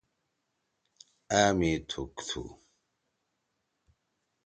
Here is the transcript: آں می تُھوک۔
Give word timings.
آں 1.39 1.51
می 1.57 1.71
تُھوک۔ 1.89 2.15